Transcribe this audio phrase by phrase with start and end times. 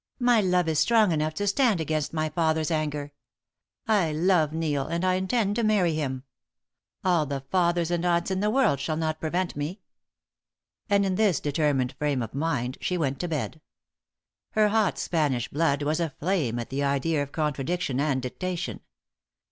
[0.19, 3.11] "My love is strong enough to stand against my father's anger.
[3.87, 6.23] I love Neil, and I intend to marry him.
[7.03, 9.79] All the fathers and aunts in the world shall not prevent me."
[10.89, 13.61] And in this determined frame of mind she went to bed.
[14.53, 18.79] Her hot Spanish blood was aflame at the idea of contradiction and dictation.